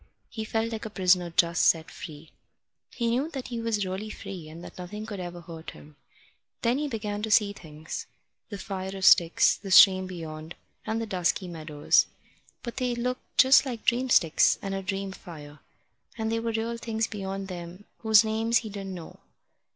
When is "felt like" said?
0.45-0.83